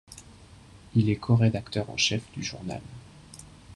Il 0.95 1.11
est 1.11 1.17
corédacteur 1.17 1.87
en 1.91 1.95
chef 1.95 2.23
du 2.33 2.41
journal'. 2.43 2.81